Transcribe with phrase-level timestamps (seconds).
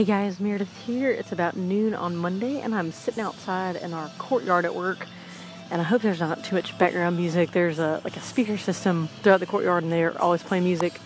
[0.00, 1.10] Hey guys, Meredith here.
[1.10, 5.06] It's about noon on Monday, and I'm sitting outside in our courtyard at work.
[5.70, 7.50] And I hope there's not too much background music.
[7.50, 10.98] There's a like a speaker system throughout the courtyard, and they're always playing music.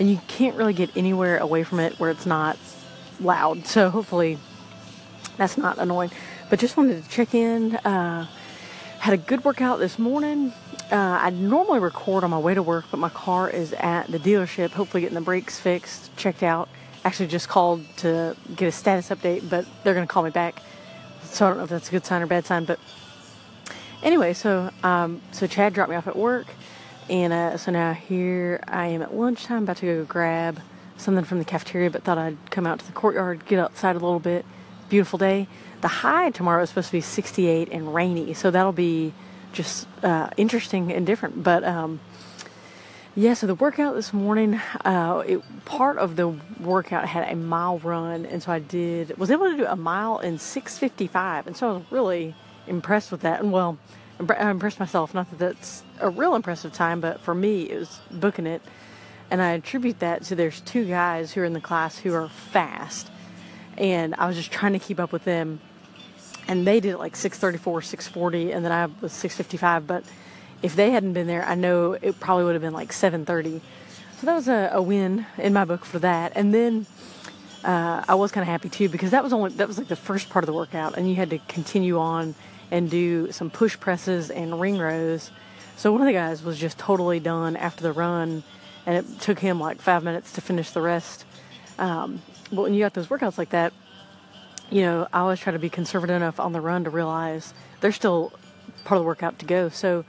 [0.00, 2.58] And you can't really get anywhere away from it where it's not
[3.20, 3.68] loud.
[3.68, 4.40] So hopefully
[5.36, 6.10] that's not annoying.
[6.50, 7.76] But just wanted to check in.
[7.76, 8.26] Uh,
[8.98, 10.52] had a good workout this morning.
[10.90, 14.18] Uh, I normally record on my way to work, but my car is at the
[14.18, 16.68] dealership, hopefully getting the brakes fixed, checked out.
[17.04, 20.60] Actually, just called to get a status update, but they're going to call me back.
[21.24, 22.64] So I don't know if that's a good sign or bad sign.
[22.64, 22.78] But
[24.02, 26.46] anyway, so um, so Chad dropped me off at work,
[27.10, 30.60] and uh, so now here I am at lunchtime, about to go grab
[30.96, 33.98] something from the cafeteria, but thought I'd come out to the courtyard, get outside a
[33.98, 34.44] little bit.
[34.88, 35.48] Beautiful day.
[35.80, 39.12] The high tomorrow is supposed to be 68 and rainy, so that'll be
[39.52, 41.42] just uh, interesting and different.
[41.42, 42.00] But um,
[43.16, 46.28] yeah, so the workout this morning, uh, it, part of the
[46.60, 50.18] workout had a mile run, and so I did was able to do a mile
[50.18, 52.34] in 6:55, and so I was really
[52.66, 53.40] impressed with that.
[53.40, 53.78] And well,
[54.18, 55.14] I impressed myself.
[55.14, 58.62] Not that that's a real impressive time, but for me, it was booking it.
[59.30, 62.28] And I attribute that to there's two guys who are in the class who are
[62.28, 63.10] fast,
[63.78, 65.60] and I was just trying to keep up with them
[66.46, 70.04] and they did it like 634 640 and then i was 655 but
[70.64, 73.60] if they hadn't been there i know it probably would have been like 730
[74.24, 76.32] so that was a, a win in my book for that.
[76.34, 76.86] And then
[77.62, 79.96] uh, i was kind of happy too because that was only that was like the
[79.96, 82.34] first part of the workout and you had to continue on
[82.70, 85.30] and do some push presses and ring rows.
[85.76, 88.44] So one of the guys was just totally done after the run
[88.86, 91.26] and it took him like five minutes to finish the rest.
[91.78, 93.74] Um, but when you got those workouts like that
[94.70, 97.94] you know, I always try to be conservative enough on the run to realize there's
[97.94, 98.32] still
[98.84, 99.68] part of the workout to go.
[99.68, 100.06] So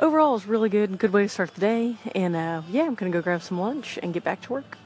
[0.00, 0.98] overall, it's really good.
[0.98, 1.96] Good way to start the day.
[2.14, 4.78] And uh, yeah, I'm going to go grab some lunch and get back to work.